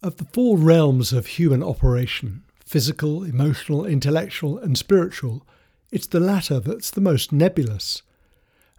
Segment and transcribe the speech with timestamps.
[0.00, 5.44] Of the four realms of human operation physical, emotional, intellectual, and spiritual
[5.90, 8.02] it's the latter that's the most nebulous.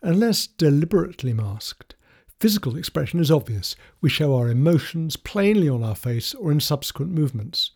[0.01, 1.95] Unless deliberately masked,
[2.39, 3.75] physical expression is obvious.
[3.99, 7.71] We show our emotions plainly on our face or in subsequent movements.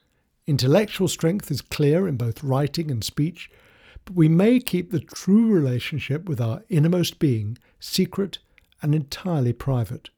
[0.48, 3.50] Intellectual strength is clear in both writing and speech,
[4.06, 8.38] but we may keep the true relationship with our innermost being secret
[8.82, 10.12] and entirely private.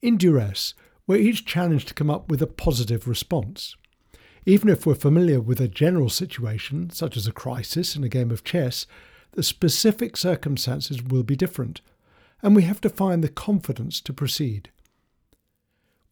[0.00, 0.74] In duress,
[1.06, 3.76] we're each challenged to come up with a positive response.
[4.44, 8.30] Even if we're familiar with a general situation, such as a crisis in a game
[8.30, 8.86] of chess,
[9.32, 11.80] the specific circumstances will be different,
[12.42, 14.70] and we have to find the confidence to proceed.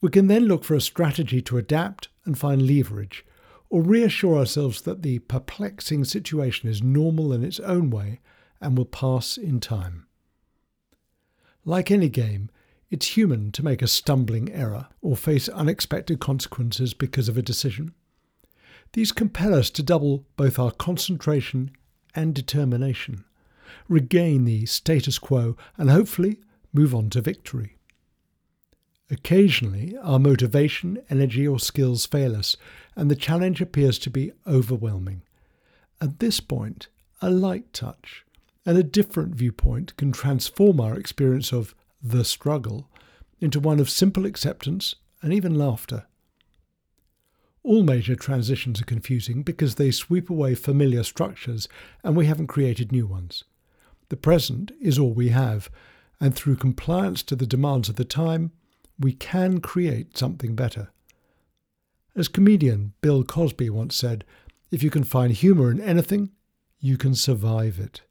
[0.01, 3.25] We can then look for a strategy to adapt and find leverage,
[3.69, 8.21] or reassure ourselves that the perplexing situation is normal in its own way
[8.61, 10.07] and will pass in time.
[11.65, 12.51] Like any game,
[12.91, 17.95] it's human to make a stumbling error or face unexpected consequences because of a decision.
[18.93, 21.71] These compel us to double both our concentration
[22.15, 23.25] and determination,
[23.89, 26.41] regain the status quo, and hopefully
[26.73, 27.77] move on to victory.
[29.09, 32.57] Occasionally, our motivation, energy, or skills fail us,
[32.97, 35.23] and the challenge appears to be overwhelming.
[36.01, 36.89] At this point,
[37.21, 38.25] a light touch
[38.67, 42.91] and a different viewpoint can transform our experience of the struggle
[43.41, 46.07] into one of simple acceptance and even laughter.
[47.63, 51.69] All major transitions are confusing because they sweep away familiar structures
[52.03, 53.45] and we haven't created new ones.
[54.09, 55.71] The present is all we have,
[56.21, 58.53] and through compliance to the demands of the time,
[58.99, 60.91] we can create something better.
[62.17, 64.25] As comedian Bill Cosby once said,
[64.71, 66.31] if you can find humour in anything,
[66.81, 68.03] you can survive it.